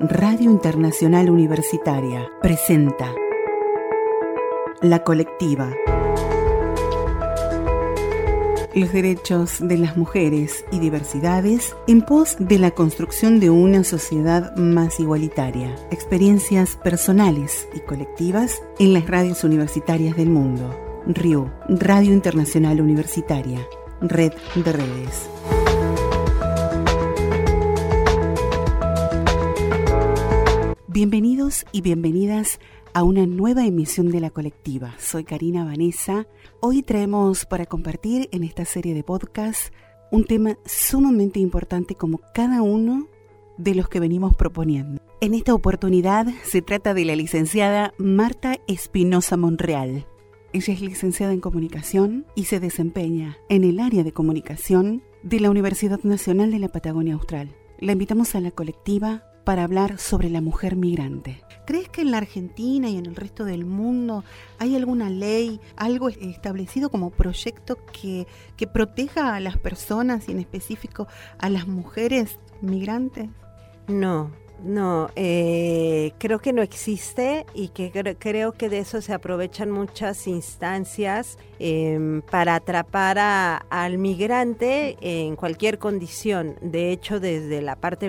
Radio 0.00 0.48
Internacional 0.48 1.28
Universitaria 1.28 2.30
presenta 2.40 3.12
La 4.80 5.02
Colectiva. 5.02 5.74
Los 8.74 8.92
derechos 8.92 9.56
de 9.58 9.76
las 9.76 9.96
mujeres 9.96 10.64
y 10.70 10.78
diversidades 10.78 11.74
en 11.88 12.02
pos 12.02 12.36
de 12.38 12.60
la 12.60 12.70
construcción 12.70 13.40
de 13.40 13.50
una 13.50 13.82
sociedad 13.82 14.54
más 14.54 15.00
igualitaria. 15.00 15.74
Experiencias 15.90 16.76
personales 16.76 17.66
y 17.74 17.80
colectivas 17.80 18.62
en 18.78 18.92
las 18.92 19.04
radios 19.08 19.42
universitarias 19.42 20.16
del 20.16 20.30
mundo. 20.30 20.78
RIU, 21.08 21.50
Radio 21.68 22.12
Internacional 22.12 22.80
Universitaria, 22.80 23.66
Red 24.00 24.34
de 24.54 24.72
Redes. 24.72 25.28
Bienvenidos 30.98 31.64
y 31.70 31.80
bienvenidas 31.80 32.58
a 32.92 33.04
una 33.04 33.24
nueva 33.24 33.64
emisión 33.64 34.10
de 34.10 34.18
la 34.18 34.30
colectiva. 34.30 34.96
Soy 34.98 35.22
Karina 35.22 35.64
Vanessa. 35.64 36.26
Hoy 36.58 36.82
traemos 36.82 37.46
para 37.46 37.66
compartir 37.66 38.28
en 38.32 38.42
esta 38.42 38.64
serie 38.64 38.94
de 38.94 39.04
podcast 39.04 39.72
un 40.10 40.24
tema 40.24 40.58
sumamente 40.66 41.38
importante 41.38 41.94
como 41.94 42.20
cada 42.34 42.62
uno 42.62 43.06
de 43.58 43.76
los 43.76 43.88
que 43.88 44.00
venimos 44.00 44.34
proponiendo. 44.34 45.00
En 45.20 45.34
esta 45.34 45.54
oportunidad 45.54 46.26
se 46.42 46.62
trata 46.62 46.94
de 46.94 47.04
la 47.04 47.14
licenciada 47.14 47.94
Marta 47.96 48.56
Espinosa 48.66 49.36
Monreal. 49.36 50.04
Ella 50.52 50.74
es 50.74 50.80
licenciada 50.80 51.32
en 51.32 51.40
comunicación 51.40 52.26
y 52.34 52.46
se 52.46 52.58
desempeña 52.58 53.38
en 53.48 53.62
el 53.62 53.78
área 53.78 54.02
de 54.02 54.10
comunicación 54.10 55.04
de 55.22 55.38
la 55.38 55.50
Universidad 55.50 56.00
Nacional 56.02 56.50
de 56.50 56.58
la 56.58 56.70
Patagonia 56.70 57.14
Austral. 57.14 57.54
La 57.78 57.92
invitamos 57.92 58.34
a 58.34 58.40
la 58.40 58.50
colectiva 58.50 59.27
para 59.48 59.64
hablar 59.64 59.98
sobre 59.98 60.28
la 60.28 60.42
mujer 60.42 60.76
migrante. 60.76 61.42
¿Crees 61.64 61.88
que 61.88 62.02
en 62.02 62.10
la 62.10 62.18
Argentina 62.18 62.90
y 62.90 62.98
en 62.98 63.06
el 63.06 63.16
resto 63.16 63.46
del 63.46 63.64
mundo 63.64 64.22
hay 64.58 64.76
alguna 64.76 65.08
ley, 65.08 65.58
algo 65.74 66.10
establecido 66.10 66.90
como 66.90 67.08
proyecto 67.08 67.78
que, 67.90 68.26
que 68.58 68.66
proteja 68.66 69.34
a 69.34 69.40
las 69.40 69.56
personas 69.56 70.28
y 70.28 70.32
en 70.32 70.40
específico 70.40 71.08
a 71.38 71.48
las 71.48 71.66
mujeres 71.66 72.38
migrantes? 72.60 73.30
No, 73.86 74.32
no, 74.62 75.08
eh, 75.14 76.12
creo 76.18 76.40
que 76.40 76.52
no 76.52 76.62
existe 76.62 77.46
y 77.54 77.68
que 77.68 77.92
creo 78.18 78.52
que 78.52 78.68
de 78.68 78.80
eso 78.80 79.00
se 79.00 79.12
aprovechan 79.12 79.70
muchas 79.70 80.26
instancias 80.26 81.38
em, 81.58 82.22
para 82.22 82.56
atrapar 82.56 83.18
al 83.70 83.98
migrante 83.98 84.96
en 85.00 85.36
cualquier 85.36 85.78
condición. 85.78 86.56
De 86.60 86.90
hecho, 86.90 87.20
desde 87.20 87.62
la 87.62 87.76
parte 87.76 88.08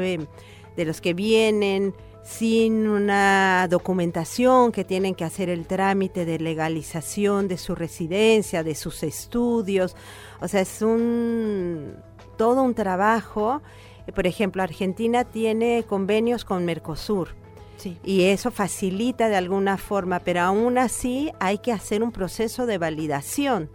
de 0.80 0.86
los 0.86 1.02
que 1.02 1.14
vienen 1.14 1.94
sin 2.24 2.88
una 2.88 3.68
documentación, 3.70 4.72
que 4.72 4.86
tienen 4.86 5.14
que 5.14 5.26
hacer 5.26 5.50
el 5.50 5.68
trámite 5.68 6.24
de 6.24 6.40
legalización 6.40 7.50
de 7.50 7.58
su 7.58 7.76
residencia, 7.76 8.64
de 8.64 8.76
sus 8.76 9.04
estudios. 9.04 9.98
O 10.40 10.48
sea, 10.48 10.62
es 10.62 10.82
un 10.82 11.98
todo 12.38 12.64
un 12.64 12.76
trabajo. 12.76 13.62
Por 14.16 14.26
ejemplo, 14.26 14.64
Argentina 14.64 15.26
tiene 15.26 15.84
convenios 15.86 16.46
con 16.46 16.64
Mercosur. 16.64 17.36
Y 18.04 18.24
eso 18.24 18.52
facilita 18.52 19.28
de 19.28 19.36
alguna 19.36 19.78
forma, 19.78 20.20
pero 20.20 20.42
aún 20.42 20.78
así 20.78 21.32
hay 21.42 21.58
que 21.58 21.74
hacer 21.74 22.04
un 22.04 22.14
proceso 22.14 22.66
de 22.66 22.78
validación. 22.78 23.70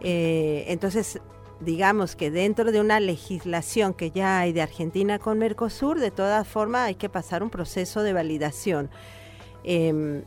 Eh, 0.00 0.64
entonces, 0.68 1.20
digamos 1.60 2.16
que 2.16 2.30
dentro 2.30 2.72
de 2.72 2.80
una 2.80 3.00
legislación 3.00 3.94
que 3.94 4.10
ya 4.10 4.40
hay 4.40 4.52
de 4.52 4.62
Argentina 4.62 5.18
con 5.18 5.38
Mercosur, 5.38 6.00
de 6.00 6.10
todas 6.10 6.48
formas 6.48 6.88
hay 6.88 6.94
que 6.94 7.08
pasar 7.08 7.42
un 7.42 7.50
proceso 7.50 8.02
de 8.02 8.12
validación. 8.12 8.90
Em, 9.62 10.22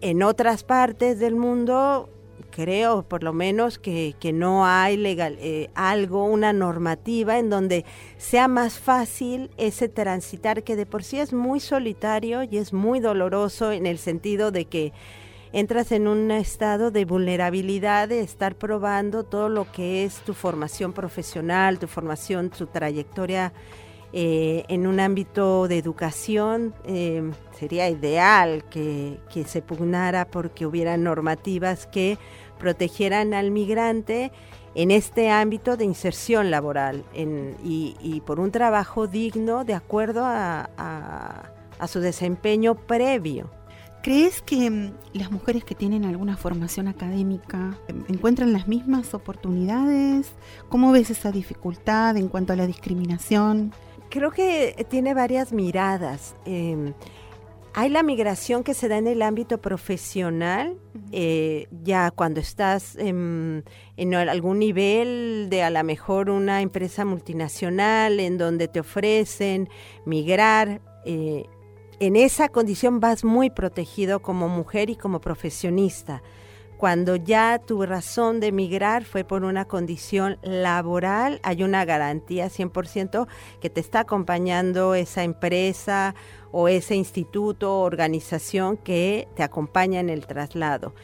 en 0.00 0.22
otras 0.22 0.64
partes 0.64 1.18
del 1.18 1.36
mundo, 1.36 2.08
creo 2.50 3.02
por 3.02 3.22
lo 3.22 3.32
menos 3.32 3.78
que, 3.78 4.14
no 4.34 4.66
hay 4.66 4.96
legal, 4.96 5.36
eh, 5.40 5.70
algo, 5.74 6.24
una 6.24 6.52
normativa 6.52 7.38
en 7.38 7.50
donde 7.50 7.84
sea 8.16 8.48
más 8.48 8.78
fácil 8.78 9.50
ese 9.58 9.88
transitar 9.88 10.64
que 10.64 10.76
de 10.76 10.86
por 10.86 11.04
sí 11.04 11.18
es 11.18 11.32
muy 11.32 11.60
solitario 11.60 12.42
y 12.42 12.56
es 12.56 12.72
muy 12.72 13.00
doloroso 13.00 13.72
en 13.72 13.86
el 13.86 13.98
sentido 13.98 14.50
de 14.50 14.64
que 14.64 14.92
entras 15.52 15.92
en 15.92 16.08
un 16.08 16.30
estado 16.30 16.90
de 16.90 17.04
vulnerabilidad 17.04 18.08
de 18.08 18.20
estar 18.20 18.54
probando 18.54 19.24
todo 19.24 19.48
lo 19.48 19.70
que 19.70 20.04
es 20.04 20.20
tu 20.20 20.34
formación 20.34 20.92
profesional, 20.92 21.78
tu 21.78 21.86
formación, 21.86 22.50
tu 22.50 22.66
trayectoria 22.66 23.52
eh, 24.14 24.64
en 24.68 24.86
un 24.86 24.98
ámbito 24.98 25.68
de 25.68 25.78
educación. 25.78 26.74
Eh, 26.84 27.30
sería 27.58 27.88
ideal 27.90 28.64
que, 28.70 29.18
se 29.46 29.62
pugnara 29.62 30.26
porque 30.26 30.66
hubiera 30.66 30.96
normativas 30.96 31.86
que 31.86 32.18
protegieran 32.58 33.34
al 33.34 33.50
migrante 33.50 34.32
en 34.74 34.90
este 34.90 35.28
ámbito 35.28 35.76
de 35.76 35.84
inserción 35.84 36.50
laboral 36.50 37.04
y, 37.14 38.22
por 38.24 38.40
un 38.40 38.50
trabajo 38.50 39.06
digno 39.06 39.64
de 39.64 39.74
acuerdo 39.74 40.22
a 40.24 41.50
su 41.88 42.00
desempeño 42.00 42.74
previo. 42.74 43.50
¿Crees 44.02 44.42
que 44.42 44.68
mm, 44.68 44.94
las 45.12 45.30
mujeres 45.30 45.64
que 45.64 45.76
tienen 45.76 46.04
alguna 46.04 46.36
formación 46.36 46.88
académica 46.88 47.78
em, 47.86 48.04
encuentran 48.08 48.52
las 48.52 48.66
mismas 48.66 49.14
oportunidades? 49.14 50.32
¿Cómo 50.68 50.90
ves 50.90 51.10
esa 51.10 51.30
dificultad 51.30 52.16
en 52.16 52.28
cuanto 52.28 52.52
a 52.52 52.56
la 52.56 52.66
discriminación? 52.66 53.72
Creo 54.10 54.32
que 54.32 54.86
tiene 54.90 55.14
varias 55.14 55.52
miradas. 55.52 56.34
Em, 56.44 56.94
hay 57.74 57.88
la 57.88 58.02
migración 58.02 58.64
que 58.64 58.74
se 58.74 58.88
da 58.88 58.98
en 58.98 59.06
el 59.06 59.22
ámbito 59.22 59.60
profesional, 59.60 60.76
eh, 61.12 61.68
ya 61.82 62.10
cuando 62.10 62.40
estás 62.40 62.96
en, 62.96 63.64
algún 64.14 64.58
nivel 64.58 65.46
de 65.48 65.62
a 65.62 65.70
lo 65.70 65.82
mejor 65.84 66.28
una 66.28 66.60
empresa 66.60 67.04
multinacional 67.04 68.20
en 68.20 68.36
donde 68.36 68.66
te 68.68 68.80
ofrecen 68.80 69.68
migrar. 70.04 70.82
Eh, 71.06 71.44
en 72.02 72.16
esa 72.16 72.48
condición 72.48 72.98
vas 72.98 73.22
muy 73.22 73.48
protegido 73.48 74.22
como 74.22 74.48
mujer 74.48 74.90
y 74.90 74.96
como 74.96 75.20
profesionista. 75.20 76.20
Cuando 76.76 77.14
ya 77.14 77.60
tu 77.64 77.86
razón 77.86 78.40
de 78.40 78.48
emigrar 78.48 79.04
fue 79.04 79.22
por 79.22 79.44
una 79.44 79.66
condición 79.66 80.36
laboral, 80.42 81.38
hay 81.44 81.62
una 81.62 81.84
garantía 81.84 82.46
100% 82.46 83.28
que 83.60 83.70
te 83.70 83.80
está 83.80 84.00
acompañando 84.00 84.96
esa 84.96 85.22
empresa 85.22 86.16
o 86.50 86.66
ese 86.66 86.96
instituto 86.96 87.72
o 87.72 87.84
organización 87.84 88.78
que 88.78 89.28
te 89.36 89.44
acompaña 89.44 90.00
en 90.00 90.10
el 90.10 90.26
traslado. 90.26 90.94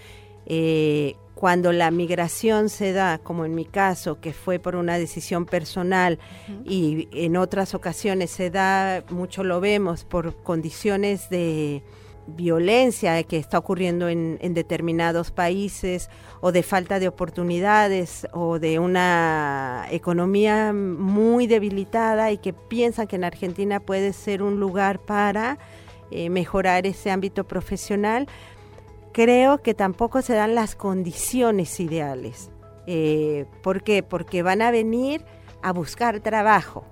Eh, 0.49 1.15
cuando 1.35 1.71
la 1.71 1.93
migración 1.93 2.69
se 2.69 2.93
da, 2.93 3.19
como 3.19 3.45
en 3.45 3.55
mi 3.55 3.65
caso, 3.65 4.21
que 4.21 4.33
fue 4.33 4.59
por 4.59 4.75
una 4.75 4.99
decisión 4.99 5.47
personal, 5.47 6.19
y 6.65 7.09
en 7.13 7.37
otras 7.37 7.75
ocasiones 7.75 8.31
se 8.31 8.51
da, 8.51 9.05
mucho 9.11 9.45
lo 9.45 9.61
vemos, 9.61 10.05
por 10.05 10.43
condiciones 10.43 11.31
de 11.31 11.85
violencia 12.27 13.23
que 13.23 13.39
está 13.39 13.59
ocurriendo 13.59 14.09
en, 14.09 14.39
determinados 14.53 15.31
países 15.31 16.11
o 16.41 16.53
de 16.53 16.63
falta 16.63 16.99
de 16.99 17.09
oportunidades 17.09 18.27
o 18.33 18.59
de 18.59 18.79
una 18.79 19.87
economía 19.91 20.73
muy 20.73 21.47
debilitada 21.47 22.31
y 22.33 22.39
que 22.39 22.53
piensan 22.53 23.07
que 23.07 23.17
en 23.17 23.25
Argentina 23.25 23.81
puede 23.81 24.13
ser 24.13 24.43
un 24.43 24.61
lugar 24.61 24.99
para 24.99 25.59
eh, 26.11 26.31
mejorar 26.31 26.87
ese 26.87 27.11
ámbito 27.11 27.45
profesional, 27.45 28.29
creo 29.19 29.63
que 29.63 29.75
tampoco 29.75 30.23
se 30.23 30.35
dan 30.35 30.55
las 30.55 30.77
condiciones 30.77 31.81
ideales. 31.81 32.53
Eh, 32.87 33.47
¿Por 33.65 33.83
qué? 33.83 34.05
Porque 34.05 34.45
van 34.45 34.63
a 34.63 34.71
venir 34.71 35.25
a 35.61 35.73
buscar 35.73 36.21
trabajo. 36.21 36.85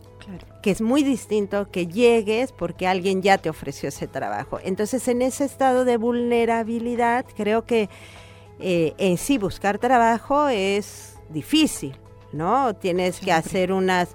que 0.60 0.72
es 0.72 0.80
muy 0.80 1.04
distinto 1.04 1.70
que 1.70 1.86
llegues 1.86 2.50
porque 2.50 2.88
alguien 2.88 3.22
ya 3.22 3.38
te 3.38 3.48
ofreció 3.48 3.90
ese 3.90 4.08
trabajo. 4.08 4.58
Entonces, 4.64 5.06
en 5.06 5.22
ese 5.22 5.44
estado 5.44 5.84
de 5.84 5.98
vulnerabilidad, 5.98 7.24
creo 7.36 7.64
que 7.64 7.88
eh, 8.58 8.94
en 8.98 9.18
sí 9.18 9.38
buscar 9.38 9.78
trabajo 9.78 10.48
es 10.48 11.14
difícil, 11.28 11.94
¿no? 12.32 12.74
Tienes 12.74 13.20
que 13.20 13.30
hacer 13.30 13.70
unas 13.70 14.08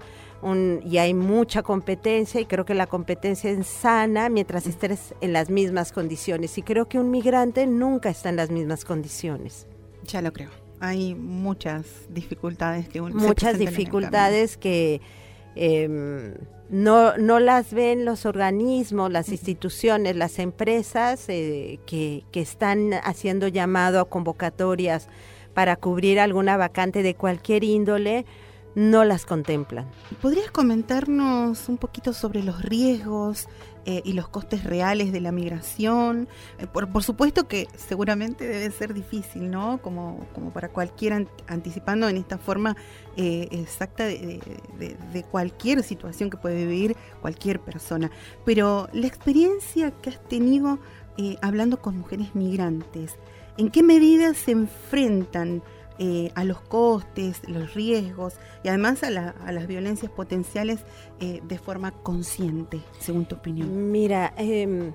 y 0.83 0.97
hay 0.97 1.13
mucha 1.13 1.61
competencia 1.61 2.41
y 2.41 2.45
creo 2.45 2.65
que 2.65 2.73
la 2.73 2.87
competencia 2.87 3.51
es 3.51 3.67
sana 3.67 4.29
mientras 4.29 4.65
estés 4.65 5.13
en 5.21 5.33
las 5.33 5.49
mismas 5.49 5.91
condiciones 5.91 6.57
y 6.57 6.63
creo 6.63 6.87
que 6.87 6.99
un 6.99 7.11
migrante 7.11 7.67
nunca 7.67 8.09
está 8.09 8.29
en 8.29 8.37
las 8.37 8.49
mismas 8.49 8.83
condiciones. 8.83 9.67
Ya 10.05 10.21
lo 10.21 10.33
creo. 10.33 10.49
Hay 10.79 11.13
muchas 11.13 11.85
dificultades 12.09 12.89
que 12.89 13.01
muchas 13.01 13.59
dificultades 13.59 14.57
que 14.57 14.99
em, 15.55 16.33
no, 16.69 17.15
no 17.17 17.39
las 17.39 17.71
ven 17.71 18.03
los 18.03 18.25
organismos, 18.25 19.11
las 19.11 19.29
instituciones, 19.29 20.15
las 20.15 20.39
empresas 20.39 21.25
eh, 21.29 21.79
que, 21.85 22.23
que 22.31 22.41
están 22.41 22.93
haciendo 23.03 23.47
llamado 23.47 23.99
a 23.99 24.09
convocatorias 24.09 25.07
para 25.53 25.75
cubrir 25.75 26.19
alguna 26.19 26.57
vacante 26.57 27.03
de 27.03 27.13
cualquier 27.13 27.63
índole 27.63 28.25
no 28.75 29.03
las 29.03 29.25
contemplan. 29.25 29.85
¿Podrías 30.21 30.51
comentarnos 30.51 31.67
un 31.67 31.77
poquito 31.77 32.13
sobre 32.13 32.43
los 32.43 32.61
riesgos 32.61 33.47
eh, 33.85 34.01
y 34.05 34.13
los 34.13 34.29
costes 34.29 34.63
reales 34.63 35.11
de 35.11 35.19
la 35.19 35.31
migración? 35.31 36.27
Eh, 36.57 36.67
por, 36.67 37.03
supuesto 37.03 37.47
que 37.47 37.67
seguramente 37.75 38.47
debe 38.47 38.71
ser 38.71 38.93
difícil, 38.93 39.51
¿no? 39.51 39.81
Como, 39.81 40.25
como 40.33 40.51
para 40.51 40.69
cualquier 40.69 41.27
anticipando 41.47 42.07
en 42.07 42.17
esta 42.17 42.37
forma 42.37 42.77
eh, 43.17 43.47
exacta 43.51 44.05
de, 44.05 44.39
de, 44.79 45.23
cualquier 45.23 45.83
situación 45.83 46.29
que 46.29 46.37
puede 46.37 46.65
vivir 46.65 46.95
cualquier 47.21 47.59
persona. 47.59 48.09
Pero 48.45 48.87
la 48.93 49.07
experiencia 49.07 49.91
que 49.91 50.11
has 50.11 50.23
tenido 50.27 50.79
hablando 51.41 51.79
con 51.79 51.97
mujeres 51.99 52.33
migrantes, 52.33 53.15
¿en 53.57 53.69
qué 53.69 53.83
medida 53.83 54.33
se 54.33 54.51
enfrentan? 54.51 55.61
Eh, 55.99 56.31
a 56.33 56.45
los 56.45 56.61
costes, 56.61 57.41
los 57.47 57.75
riesgos 57.75 58.33
y 58.63 58.69
además 58.69 59.03
a, 59.03 59.09
las 59.09 59.67
violencias 59.67 60.11
potenciales 60.11 60.79
eh, 61.19 61.41
de 61.43 61.59
forma 61.59 61.91
consciente, 61.91 62.79
según 62.99 63.25
tu 63.25 63.35
opinión? 63.35 63.91
Mira, 63.91 64.33
em, 64.37 64.93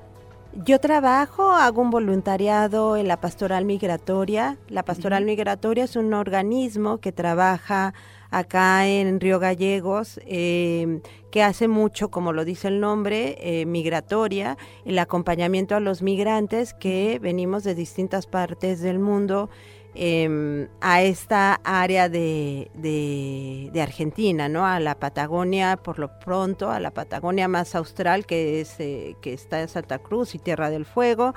yo 0.65 0.81
trabajo, 0.81 1.53
hago 1.53 1.83
un 1.83 1.91
voluntariado 1.91 2.97
en 2.97 3.09
la 3.09 3.21
pastoral 3.21 3.67
migratoria. 3.67 4.57
La 4.69 4.85
pastoral 4.85 5.25
migratoria 5.27 5.85
es 5.85 5.97
un 5.97 6.15
organismo 6.15 6.99
que 6.99 7.13
trabaja 7.13 7.93
acá 8.31 8.87
en 8.87 9.21
Río 9.21 9.39
Gallegos, 9.39 10.19
em, 10.27 11.03
que 11.31 11.43
hace 11.43 11.69
mucho, 11.69 12.11
como 12.11 12.33
lo 12.33 12.45
dice 12.45 12.69
el 12.69 12.81
nombre, 12.81 13.37
eh, 13.41 13.67
migratoria, 13.67 14.57
el 14.85 14.99
acompañamiento 14.99 15.77
a 15.77 15.81
los 15.81 16.03
migrantes 16.03 16.73
que 16.75 17.19
venimos 17.21 17.63
de 17.63 17.75
distintas 17.75 18.27
partes 18.27 18.81
del 18.81 18.99
mundo 18.99 19.51
Em, 19.99 20.69
a 20.83 21.01
esta 21.01 21.59
área 21.65 22.11
de, 22.11 22.71
de, 22.75 23.81
Argentina, 23.81 24.47
¿no? 24.47 24.67
A 24.67 24.79
la 24.79 24.99
Patagonia, 24.99 25.79
por 25.79 25.99
lo 25.99 26.19
pronto, 26.19 26.71
a 26.71 26.81
la 26.81 26.91
Patagonia 26.91 27.49
más 27.49 27.75
austral, 27.75 28.27
que, 28.27 28.61
es, 28.61 28.79
eh, 28.79 29.17
que 29.23 29.33
está 29.33 29.63
en 29.63 29.69
Santa 29.69 29.99
Cruz 29.99 30.35
y 30.35 30.39
Tierra 30.39 30.69
del 30.69 30.85
Fuego. 30.85 31.33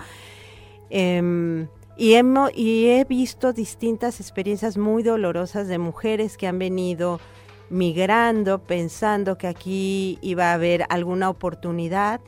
Em, 0.89 1.69
y, 1.95 2.15
y 2.53 2.89
he 2.89 3.05
visto 3.05 3.53
distintas 3.53 4.19
experiencias 4.19 4.77
muy 4.77 5.03
dolorosas 5.03 5.69
de 5.69 5.77
mujeres 5.77 6.35
que 6.35 6.47
han 6.47 6.59
venido 6.59 7.21
migrando 7.69 8.59
pensando 8.59 9.37
que 9.37 9.47
aquí 9.47 10.17
iba 10.21 10.51
a 10.51 10.53
haber 10.55 10.85
alguna 10.89 11.29
oportunidad 11.29 12.19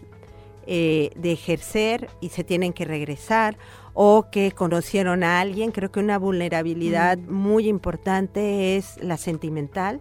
eh, 0.73 1.09
de 1.17 1.33
ejercer 1.33 2.09
y 2.21 2.29
se 2.29 2.45
tienen 2.45 2.71
que 2.71 2.85
regresar 2.85 3.57
o 3.93 4.27
que 4.31 4.53
conocieron 4.53 5.21
a 5.21 5.41
alguien. 5.41 5.71
Creo 5.71 5.91
que 5.91 5.99
una 5.99 6.17
vulnerabilidad 6.17 7.17
mm. 7.17 7.29
muy 7.29 7.67
importante 7.67 8.77
es 8.77 8.95
la 9.03 9.17
sentimental, 9.17 9.99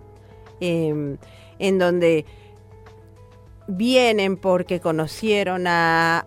em, 0.61 1.17
en 1.58 1.78
donde 1.81 2.25
vienen 3.67 4.37
porque 4.37 4.78
conocieron 4.78 5.64
a, 5.67 6.25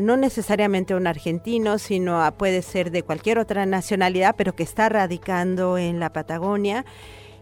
no 0.00 0.16
necesariamente 0.16 0.96
un 0.96 1.06
argentino, 1.06 1.78
sino 1.78 2.24
a, 2.24 2.32
puede 2.32 2.62
ser 2.62 2.90
de 2.90 3.04
cualquier 3.04 3.38
otra 3.38 3.64
nacionalidad, 3.64 4.34
pero 4.36 4.56
que 4.56 4.64
está 4.64 4.88
radicando 4.88 5.78
en 5.78 6.00
la 6.00 6.12
Patagonia. 6.12 6.84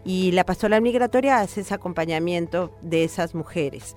Y 0.03 0.33
la 0.33 0.45
pastoral 0.45 0.83
migratoria 0.83 1.39
hace 1.39 1.61
ese 1.61 1.73
acompañamiento 1.73 2.77
de 2.83 3.05
esas 3.05 3.33
mujeres. 3.33 3.95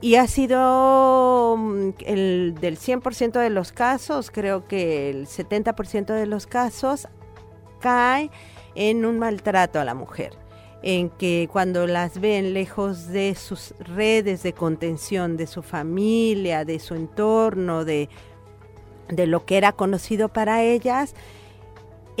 Y 0.00 0.14
ha 0.14 0.26
sido 0.26 1.56
mm, 1.58 1.90
el 2.06 2.54
del 2.60 2.78
100% 2.78 3.32
de 3.38 3.50
los 3.50 3.72
casos, 3.72 4.30
creo 4.30 4.66
que 4.66 5.10
el 5.10 5.26
70% 5.26 6.06
de 6.06 6.26
los 6.26 6.46
casos 6.46 7.08
cae 7.80 8.30
en 8.74 9.04
un 9.04 9.18
maltrato 9.18 9.78
a 9.78 9.84
la 9.84 9.94
mujer, 9.94 10.32
en 10.82 11.10
que 11.10 11.48
cuando 11.52 11.86
las 11.86 12.18
ven 12.18 12.54
lejos 12.54 13.08
de 13.08 13.34
sus 13.34 13.74
redes 13.78 14.42
de 14.42 14.54
contención, 14.54 15.36
de 15.36 15.46
su 15.46 15.62
familia, 15.62 16.64
de 16.64 16.78
su 16.78 16.94
entorno, 16.94 17.84
de, 17.84 18.08
de 19.08 19.26
lo 19.26 19.44
que 19.44 19.58
era 19.58 19.72
conocido 19.72 20.28
para 20.28 20.62
ellas, 20.62 21.14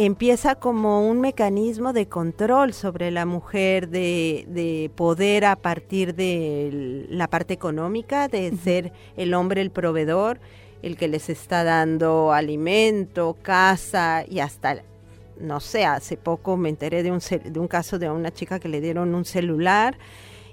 empieza 0.06 0.54
como 0.54 1.06
un 1.06 1.20
mecanismo 1.20 1.92
de 1.92 2.08
control 2.08 2.72
sobre 2.72 3.10
la 3.10 3.26
mujer, 3.26 3.90
de, 3.90 4.90
poder 4.94 5.44
a 5.44 5.56
partir 5.56 6.14
de 6.14 7.06
la 7.10 7.28
parte 7.28 7.52
económica, 7.52 8.26
de 8.26 8.50
ser 8.56 8.92
el 9.18 9.34
hombre 9.34 9.60
el 9.60 9.70
proveedor, 9.70 10.40
el 10.80 10.96
que 10.96 11.06
les 11.06 11.28
está 11.28 11.64
dando 11.64 12.32
alimento, 12.32 13.36
casa 13.42 14.24
y 14.26 14.38
hasta, 14.38 14.82
no 15.38 15.60
sé, 15.60 15.84
hace 15.84 16.16
poco 16.16 16.56
me 16.56 16.70
enteré 16.70 17.02
de 17.02 17.12
un, 17.12 17.18
de 17.18 17.60
un 17.60 17.68
caso 17.68 17.98
de 17.98 18.08
una 18.08 18.30
chica 18.30 18.58
que 18.58 18.70
le 18.70 18.80
dieron 18.80 19.14
un 19.14 19.26
celular 19.26 19.98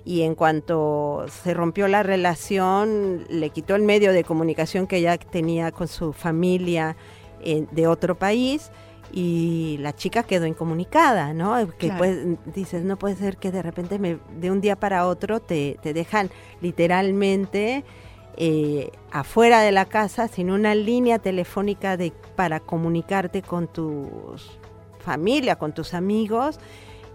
y 0.04 0.24
en 0.24 0.36
cuanto 0.36 1.26
se 1.44 1.54
rompió 1.54 1.88
la 1.88 2.04
relación, 2.04 3.26
le 3.30 3.50
quitó 3.52 3.76
el 3.76 3.84
medio 3.84 4.12
de 4.12 4.26
comunicación 4.26 4.88
que 4.88 4.98
ella 4.98 5.18
tenía 5.18 5.72
con 5.72 5.88
su 5.88 6.12
familia 6.12 6.98
eh, 7.42 7.66
de 7.72 7.88
otro 7.88 8.16
país 8.16 8.72
y 9.12 9.78
la 9.80 9.96
chica 9.96 10.24
quedó 10.24 10.46
incomunicada, 10.46 11.34
¿no? 11.34 11.68
Que 11.78 11.92
pues, 11.92 12.20
dices, 12.54 12.84
no 12.84 12.98
puede 12.98 13.16
ser 13.16 13.38
que 13.38 13.52
de 13.52 13.62
repente 13.62 14.00
me, 14.00 14.20
de 14.40 14.52
un 14.52 14.62
día 14.62 14.76
para 14.76 15.08
otro 15.08 15.40
te, 15.40 15.78
te 15.82 15.94
dejan 15.94 16.30
literalmente 16.62 17.84
eh, 18.36 18.92
afuera 19.12 19.62
de 19.62 19.72
la 19.72 19.86
casa 19.86 20.28
sin 20.28 20.52
una 20.52 20.76
línea 20.76 21.20
telefónica 21.20 21.98
de, 21.98 22.14
para 22.36 22.60
comunicarte 22.60 23.42
con 23.42 23.68
tu 23.68 24.36
familia, 25.00 25.56
con 25.56 25.74
tus 25.74 25.94
amigos 25.94 26.60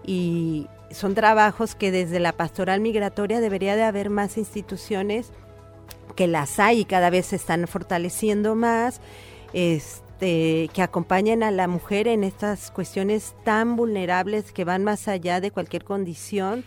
y 0.04 0.66
son 0.90 1.14
trabajos 1.14 1.74
que 1.74 1.90
desde 1.90 2.20
la 2.20 2.32
pastoral 2.32 2.80
migratoria 2.80 3.40
debería 3.40 3.76
de 3.76 3.84
haber 3.84 4.10
más 4.10 4.36
instituciones 4.36 5.30
que 6.16 6.26
las 6.26 6.58
hay 6.58 6.80
y 6.80 6.84
cada 6.84 7.10
vez 7.10 7.26
se 7.26 7.36
están 7.36 7.66
fortaleciendo 7.68 8.54
más. 8.54 9.00
Este, 9.52 10.11
que 10.18 10.82
acompañen 10.82 11.42
a 11.42 11.50
la 11.50 11.66
mujer 11.66 12.06
en 12.06 12.24
estas 12.24 12.70
cuestiones 12.70 13.34
tan 13.44 13.76
vulnerables 13.76 14.52
que 14.52 14.64
van 14.64 14.84
más 14.84 15.08
allá 15.08 15.40
de 15.40 15.50
cualquier 15.50 15.84
condición 15.84 16.64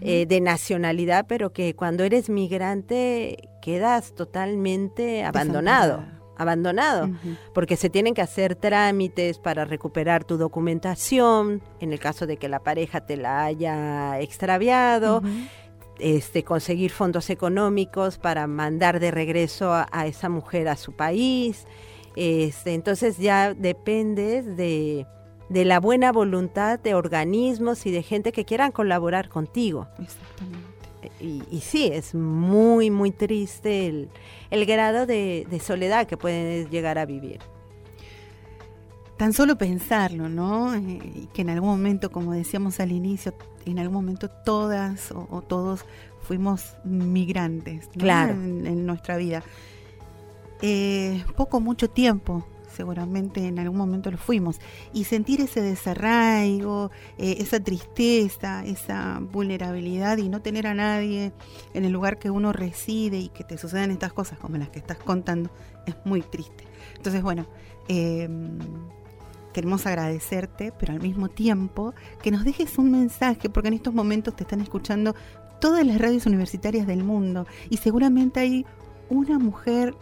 eh, 0.00 0.26
de 0.26 0.40
nacionalidad, 0.40 1.24
pero 1.28 1.52
que 1.52 1.74
cuando 1.74 2.04
eres 2.04 2.28
migrante 2.28 3.48
quedas 3.62 4.14
totalmente 4.14 5.24
abandonado. 5.24 6.04
Abandonado, 6.36 7.10
porque 7.54 7.76
se 7.76 7.90
tienen 7.90 8.12
que 8.12 8.20
hacer 8.20 8.56
trámites 8.56 9.38
para 9.38 9.64
recuperar 9.64 10.24
tu 10.24 10.36
documentación, 10.36 11.62
en 11.78 11.92
el 11.92 12.00
caso 12.00 12.26
de 12.26 12.38
que 12.38 12.48
la 12.48 12.58
pareja 12.58 13.06
te 13.06 13.16
la 13.16 13.44
haya 13.44 14.18
extraviado, 14.18 15.22
este, 16.00 16.42
conseguir 16.42 16.90
fondos 16.90 17.30
económicos 17.30 18.18
para 18.18 18.48
mandar 18.48 18.98
de 18.98 19.12
regreso 19.12 19.72
a 19.72 20.06
esa 20.06 20.28
mujer 20.28 20.66
a 20.66 20.74
su 20.74 20.92
país, 20.96 21.68
este, 22.16 22.74
entonces 22.74 23.18
ya 23.18 23.54
dependes 23.54 24.56
de, 24.56 25.06
la 25.50 25.80
buena 25.80 26.12
voluntad 26.12 26.78
de 26.78 26.94
organismos 26.94 27.86
y 27.86 27.90
de 27.90 28.02
gente 28.02 28.32
que 28.32 28.44
quieran 28.44 28.72
colaborar 28.72 29.28
contigo. 29.28 29.88
Exactamente. 29.98 30.74
Y, 31.20 31.60
sí, 31.60 31.90
es 31.92 32.14
muy, 32.14 32.90
muy 32.90 33.10
triste 33.10 34.08
el, 34.50 34.66
grado 34.66 35.06
de, 35.06 35.46
soledad 35.62 36.06
que 36.06 36.16
pueden 36.16 36.68
llegar 36.70 36.98
a 36.98 37.04
vivir. 37.04 37.40
Tan 39.18 39.32
solo 39.32 39.56
pensarlo, 39.56 40.28
¿no? 40.28 40.74
Eh, 40.74 41.00
y 41.14 41.28
que 41.32 41.42
en 41.42 41.50
algún 41.50 41.68
momento, 41.68 42.10
como 42.10 42.32
decíamos 42.32 42.80
al 42.80 42.90
inicio, 42.90 43.34
en 43.64 43.78
algún 43.78 43.94
momento 43.94 44.28
todas 44.28 45.12
o, 45.12 45.42
todos 45.42 45.84
fuimos 46.22 46.74
migrantes 46.84 47.88
claro. 47.96 48.32
en 48.32 48.86
nuestra 48.86 49.16
vida 49.16 49.42
eh, 50.62 51.24
poco, 51.36 51.60
mucho 51.60 51.90
tiempo, 51.90 52.46
seguramente 52.74 53.46
en 53.46 53.58
algún 53.58 53.78
momento 53.78 54.10
lo 54.10 54.18
fuimos, 54.18 54.60
y 54.92 55.04
sentir 55.04 55.40
ese 55.40 55.60
desarraigo, 55.60 56.90
eh, 57.18 57.36
esa 57.38 57.60
tristeza, 57.60 58.64
esa 58.64 59.20
vulnerabilidad 59.20 60.18
y 60.18 60.28
no 60.28 60.42
tener 60.42 60.66
a 60.66 60.74
nadie 60.74 61.32
en 61.72 61.84
el 61.84 61.92
lugar 61.92 62.18
que 62.18 62.30
uno 62.30 62.52
reside 62.52 63.18
y 63.18 63.28
que 63.28 63.44
te 63.44 63.58
sucedan 63.58 63.90
estas 63.90 64.12
cosas 64.12 64.38
como 64.38 64.56
las 64.58 64.70
que 64.70 64.78
estás 64.78 64.98
contando, 64.98 65.50
es 65.86 65.94
muy 66.04 66.22
triste. 66.22 66.64
Entonces, 66.96 67.22
bueno, 67.22 67.46
em, 67.88 68.58
queremos 69.52 69.86
agradecerte, 69.86 70.72
pero 70.78 70.92
al 70.92 71.00
mismo 71.00 71.28
tiempo 71.28 71.94
que 72.22 72.30
nos 72.30 72.44
dejes 72.44 72.76
un 72.78 72.90
mensaje, 72.90 73.48
porque 73.48 73.68
en 73.68 73.74
estos 73.74 73.94
momentos 73.94 74.34
te 74.34 74.42
están 74.42 74.60
escuchando 74.60 75.14
todas 75.60 75.86
las 75.86 75.98
radios 76.00 76.26
universitarias 76.26 76.86
del 76.86 77.04
mundo 77.04 77.46
y 77.70 77.76
seguramente 77.76 78.40
hay 78.40 78.66
una 79.08 79.38
mujer 79.38 79.94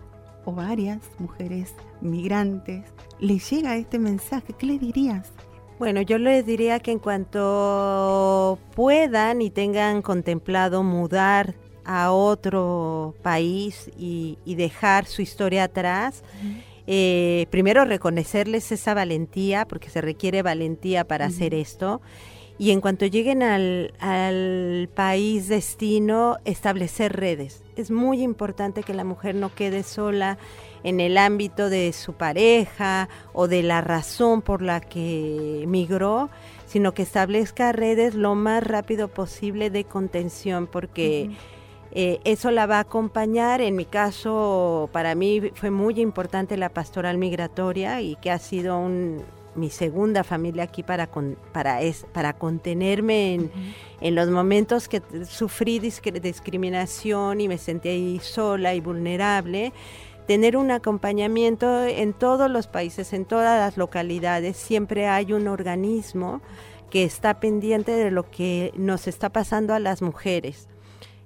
o 0.45 0.53
varias 0.53 1.01
mujeres 1.19 1.75
migrantes 2.01 2.85
les 3.21 3.49
llega 3.51 3.77
este 3.77 3.99
mensaje, 3.99 4.53
¿qué 4.59 4.67
le 4.67 4.79
dirías? 4.79 5.31
Bueno, 5.79 6.01
yo 6.03 6.19
les 6.19 6.45
diría 6.45 6.81
que 6.81 6.93
en 6.93 6.99
cuanto 6.99 8.59
puedan 8.75 9.43
y 9.43 9.51
tengan 9.51 10.03
contemplado 10.03 10.83
mudar 10.83 11.55
a 11.85 12.13
otro 12.13 13.15
país 13.23 13.91
y, 13.97 14.39
dejar 14.45 15.07
su 15.07 15.23
historia 15.23 15.65
atrás, 15.65 16.23
eh, 16.87 17.47
primero 17.51 17.85
reconocerles 17.85 18.71
esa 18.73 18.95
valentía, 18.95 19.67
porque 19.67 19.91
se 19.91 20.01
requiere 20.01 20.43
valentía 20.43 21.05
para 21.05 21.27
hacer 21.27 21.55
esto, 21.55 22.01
y 22.59 22.71
en 22.71 22.81
cuanto 22.81 23.07
lleguen 23.07 23.43
al, 23.43 23.93
al, 23.99 24.89
país 24.95 25.49
destino, 25.49 26.37
establecer 26.45 27.17
redes. 27.17 27.63
Es 27.77 27.91
muy 27.91 28.23
importante 28.23 28.83
que 28.83 28.95
la 28.95 29.05
mujer 29.05 29.35
no 29.35 29.55
quede 29.55 29.83
sola 29.83 30.39
en 30.85 31.01
el 31.01 31.17
ámbito 31.19 31.71
de 31.71 31.93
su 31.93 32.13
pareja 32.13 33.09
o 33.33 33.49
de 33.49 33.63
la 33.63 33.81
razón 33.81 34.43
por 34.43 34.63
la 34.63 34.81
que 34.81 35.65
migró, 35.67 36.29
sino 36.67 36.93
que 36.93 37.03
establezca 37.03 37.73
redes 37.73 38.15
lo 38.15 38.35
más 38.35 38.65
rápido 38.65 39.09
posible 39.09 39.71
de 39.71 39.85
contención, 39.85 40.67
porque 40.67 41.31
eh, 41.93 42.21
eso 42.25 42.51
la 42.51 42.67
va 42.67 42.79
a 42.79 42.81
acompañar. 42.81 43.61
En 43.61 43.77
mi 43.77 43.85
caso, 43.85 44.89
para 44.93 45.15
mí 45.15 45.51
fue 45.55 45.71
muy 45.71 46.01
importante 46.01 46.57
la 46.57 46.71
pastoral 46.71 47.19
migratoria 47.19 48.01
y 48.01 48.17
que 48.17 48.31
ha 48.31 48.39
sido 48.39 48.79
un, 48.79 49.23
mi 49.55 49.71
segunda 49.71 50.25
familia 50.25 50.65
aquí 50.65 50.83
para, 50.83 51.09
para, 51.53 51.83
es, 51.83 52.07
para 52.13 52.33
contenerme 52.33 53.35
en, 53.35 53.53
en, 54.01 54.15
los 54.15 54.29
momentos 54.31 54.89
que 54.89 55.03
sufrí 55.25 55.79
discriminación 55.79 57.41
y 57.41 57.49
me 57.49 57.59
sentí 57.59 57.89
ahí 57.89 58.21
sola 58.21 58.75
y 58.75 58.81
vulnerable. 58.81 59.73
Tener 60.27 60.57
un 60.57 60.71
acompañamiento 60.71 61.85
en 61.85 62.13
todos 62.13 62.51
los 62.51 62.67
países, 62.67 63.13
en 63.13 63.25
todas 63.25 63.59
las 63.59 63.77
localidades, 63.77 64.57
siempre 64.57 65.09
hay 65.09 65.33
un 65.33 65.49
organismo 65.49 66.41
que 66.91 67.05
está 67.05 67.41
pendiente 67.41 67.93
de 67.93 68.11
lo 68.11 68.31
que 68.31 68.73
nos 68.77 69.09
está 69.09 69.31
pasando 69.31 69.75
a 69.75 69.79
las 69.79 70.03
mujeres. 70.03 70.69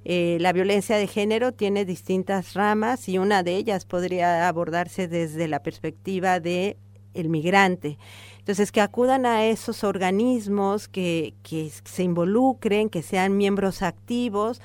Eh, 0.04 0.38
la 0.40 0.52
violencia 0.52 0.97
de 0.97 1.09
género 1.09 1.50
tiene 1.50 1.85
distintas 1.85 2.54
ramas 2.54 3.09
y 3.09 3.18
una 3.18 3.42
de 3.42 3.56
ellas 3.56 3.85
podría 3.85 4.47
abordarse 4.47 5.09
desde 5.09 5.49
la 5.49 5.64
perspectiva 5.64 6.38
de 6.38 6.76
el 7.17 7.29
migrante. 7.29 7.99
Entonces, 8.39 8.71
que 8.71 8.81
acudan 8.81 9.27
a 9.27 9.45
esos 9.45 9.83
organismos, 9.83 10.87
que, 10.87 11.35
que 11.43 11.71
se 11.85 12.05
involucren, 12.05 12.89
que 12.89 13.03
sean 13.03 13.37
miembros 13.37 13.83
activos, 13.83 14.61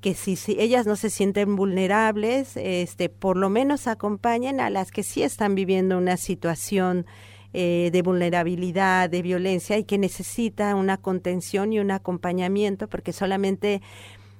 que 0.00 0.14
si, 0.14 0.34
si, 0.36 0.56
ellas 0.58 0.86
no 0.86 0.96
se 0.96 1.10
sienten 1.10 1.56
vulnerables, 1.56 2.56
este, 2.56 3.08
por 3.08 3.36
lo 3.36 3.50
menos 3.50 3.86
acompañen 3.86 4.60
a 4.60 4.70
las 4.70 4.90
que 4.90 5.02
sí 5.02 5.22
están 5.22 5.54
viviendo 5.54 5.98
una 5.98 6.16
situación 6.16 7.06
eh, 7.52 7.90
de 7.92 8.02
vulnerabilidad, 8.02 9.10
de 9.10 9.22
violencia 9.22 9.76
y 9.76 9.84
que 9.84 9.98
necesita 9.98 10.74
una 10.74 10.96
contención 10.96 11.72
y 11.72 11.80
un 11.80 11.90
acompañamiento, 11.90 12.88
porque 12.88 13.12
solamente 13.12 13.82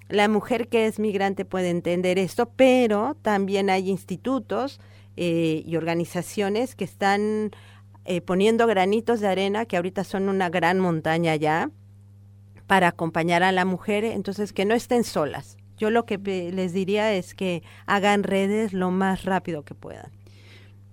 la 0.08 0.28
mujer 0.28 0.68
que 0.68 0.86
es 0.86 0.98
migrante 0.98 1.44
puede 1.44 1.70
entender 1.70 2.18
esto, 2.18 2.50
pero 2.56 3.16
también 3.22 3.68
hay 3.68 3.90
institutos 3.90 4.80
eh, 5.16 5.62
y 5.66 5.76
organizaciones 5.76 6.74
que 6.74 6.84
están 6.84 7.50
eh, 8.04 8.20
poniendo 8.20 8.66
granitos 8.66 9.20
de 9.20 9.28
arena, 9.28 9.66
que 9.66 9.76
ahorita 9.76 10.04
son 10.04 10.28
una 10.28 10.48
gran 10.48 10.80
montaña 10.80 11.36
ya, 11.36 11.70
para 12.66 12.88
acompañar 12.88 13.42
a 13.42 13.52
la 13.52 13.64
mujer, 13.64 14.04
entonces 14.04 14.52
que 14.52 14.64
no 14.64 14.74
estén 14.74 15.04
solas. 15.04 15.56
Yo 15.76 15.90
lo 15.90 16.06
que 16.06 16.18
les 16.52 16.72
diría 16.72 17.12
es 17.14 17.34
que 17.34 17.62
hagan 17.86 18.22
redes 18.22 18.72
lo 18.72 18.90
más 18.90 19.24
rápido 19.24 19.64
que 19.64 19.74
puedan. 19.74 20.10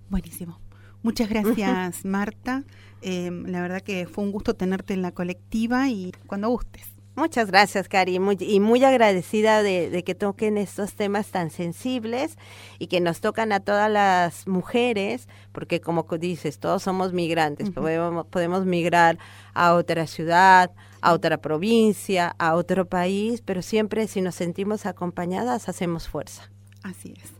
Buenísimo. 0.08 0.58
Muchas 1.02 1.28
gracias, 1.28 2.04
Marta. 2.04 2.64
Eh, 3.02 3.30
la 3.46 3.60
verdad 3.62 3.80
que 3.82 4.06
fue 4.06 4.24
un 4.24 4.32
gusto 4.32 4.54
tenerte 4.54 4.94
en 4.94 5.02
la 5.02 5.12
colectiva 5.12 5.88
y 5.88 6.12
cuando 6.26 6.48
gustes. 6.48 6.97
Muchas 7.18 7.50
gracias, 7.50 7.88
Cari, 7.88 8.20
y 8.38 8.60
muy 8.60 8.84
agradecida 8.84 9.64
de, 9.64 10.04
que 10.06 10.14
toquen 10.14 10.56
estos 10.56 10.94
temas 10.94 11.26
tan 11.26 11.50
sensibles 11.50 12.38
y 12.78 12.86
que 12.86 13.00
nos 13.00 13.20
tocan 13.20 13.50
a 13.50 13.58
todas 13.58 13.90
las 13.90 14.46
mujeres, 14.46 15.26
porque 15.50 15.80
como 15.80 16.04
dices, 16.04 16.60
todos 16.60 16.84
somos 16.84 17.12
migrantes, 17.12 17.70
podemos, 17.70 18.24
podemos 18.28 18.66
migrar 18.66 19.18
a 19.52 19.74
otra 19.74 20.06
ciudad, 20.06 20.70
a 21.00 21.12
otra 21.12 21.38
provincia, 21.38 22.36
a 22.38 22.54
otro 22.54 22.88
país, 22.88 23.42
pero 23.44 23.62
siempre 23.62 24.06
si 24.06 24.20
nos 24.20 24.36
sentimos 24.36 24.86
acompañadas 24.86 25.68
hacemos 25.68 26.06
fuerza. 26.06 26.48
Así 26.84 27.14
es. 27.20 27.32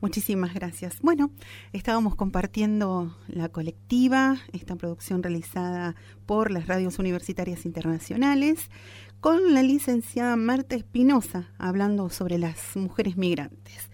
Muchísimas 0.00 0.54
gracias. 0.54 1.00
Bueno, 1.02 1.30
estábamos 1.72 2.14
compartiendo 2.14 3.14
la 3.28 3.48
colectiva, 3.48 4.38
esta 4.52 4.76
producción 4.76 5.22
realizada 5.22 5.94
por 6.24 6.50
las 6.50 6.66
radios 6.66 6.98
universitarias 6.98 7.66
internacionales 7.66 8.70
con 9.20 9.54
la 9.54 9.62
licenciada 9.62 10.36
Marta 10.36 10.76
Espinosa 10.76 11.50
hablando 11.58 12.10
sobre 12.10 12.38
las 12.38 12.76
mujeres 12.76 13.16
migrantes. 13.16 13.90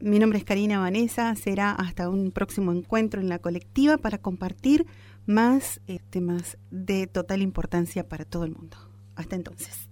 Mi 0.00 0.18
nombre 0.18 0.38
es 0.38 0.44
Karina 0.44 0.78
Vanessa, 0.78 1.34
será 1.34 1.72
hasta 1.72 2.08
un 2.08 2.30
próximo 2.30 2.72
encuentro 2.72 3.20
en 3.20 3.28
la 3.28 3.38
colectiva 3.38 3.96
para 3.96 4.18
compartir 4.18 4.86
más 5.24 5.80
eh, 5.86 5.98
temas 6.10 6.58
de 6.70 7.06
total 7.06 7.42
importancia 7.42 8.08
para 8.08 8.24
todo 8.24 8.44
el 8.44 8.52
mundo. 8.52 8.76
Hasta 9.14 9.36
entonces. 9.36 9.88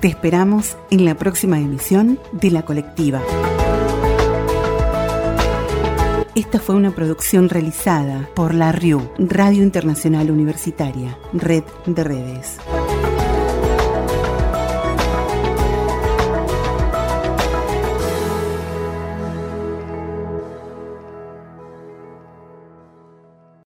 Te 0.00 0.08
esperamos 0.08 0.76
en 0.90 1.04
la 1.04 1.16
próxima 1.16 1.58
emisión 1.58 2.20
de 2.32 2.50
La 2.50 2.64
Colectiva. 2.64 3.22
Esta 6.34 6.58
fue 6.58 6.74
una 6.74 6.90
producción 6.90 7.48
realizada 7.48 8.28
por 8.34 8.54
la 8.54 8.72
RIU, 8.72 9.08
Radio 9.18 9.62
Internacional 9.62 10.32
Universitaria, 10.32 11.16
Red 11.32 11.62
de 11.86 12.02
Redes. 12.02 12.58